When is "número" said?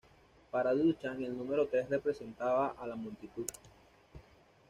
1.37-1.67